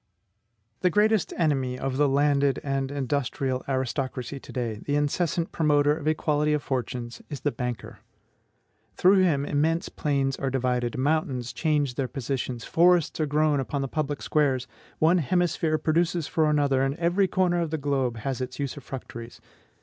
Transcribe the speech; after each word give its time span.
The 0.79 0.89
greatest 0.89 1.31
enemy 1.37 1.77
of 1.77 1.97
the 1.97 2.09
landed 2.09 2.59
and 2.63 2.89
industrial 2.89 3.63
aristocracy 3.69 4.39
to 4.39 4.51
day, 4.51 4.81
the 4.83 4.95
incessant 4.95 5.51
promoter 5.51 5.95
of 5.95 6.07
equality 6.07 6.53
of 6.53 6.63
fortunes, 6.63 7.21
is 7.29 7.41
the 7.41 7.51
BANKER. 7.51 7.99
Through 8.95 9.21
him 9.21 9.45
immense 9.45 9.89
plains 9.89 10.37
are 10.37 10.49
divided, 10.49 10.97
mountains 10.97 11.53
change 11.53 11.93
their 11.93 12.07
positions, 12.07 12.65
forests 12.65 13.19
are 13.19 13.27
grown 13.27 13.59
upon 13.59 13.83
the 13.83 13.87
public 13.87 14.23
squares, 14.23 14.65
one 14.97 15.19
hemisphere 15.19 15.77
produces 15.77 16.25
for 16.25 16.49
another, 16.49 16.81
and 16.81 16.95
every 16.95 17.27
corner 17.27 17.61
of 17.61 17.69
the 17.69 17.77
globe 17.77 18.17
has 18.17 18.41
its 18.41 18.57
usufructuaries. 18.57 19.39